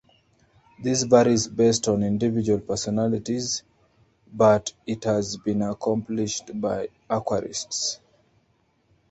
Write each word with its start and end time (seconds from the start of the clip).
This 0.81 1.03
varies 1.03 1.45
based 1.47 1.87
on 1.87 2.01
individual 2.01 2.59
personalities, 2.59 3.61
but 4.33 4.73
it 4.87 5.03
has 5.03 5.37
been 5.37 5.61
accomplished 5.61 6.59
by 6.59 6.89
aquarists. 7.07 7.99